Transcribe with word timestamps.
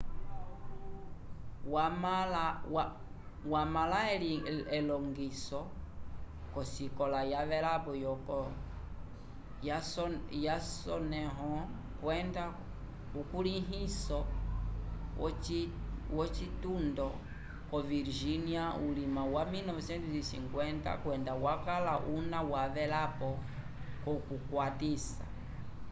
wamãla 3.51 4.01
elongiso 4.77 5.61
k'osikola 6.51 7.19
yavelapo 7.33 7.91
yasoneho 10.45 11.49
kwenda 12.01 12.43
ukulihiso 13.21 14.19
v'ocitundo 16.15 17.07
co 17.69 17.77
virgínia 17.91 18.63
vulima 18.83 19.21
wa 19.35 19.43
1950 19.53 20.97
kwenda 21.03 21.31
wakala 21.45 21.93
una 22.17 22.39
wavelapo 22.51 23.29
k'okukwatisa 24.03 25.23